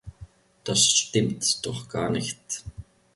[0.63, 2.63] Das stimmt doch gar nicht!